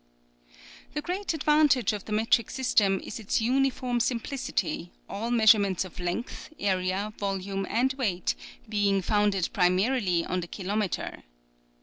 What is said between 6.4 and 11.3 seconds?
area, volume and weight being founded primarily on the kilometre.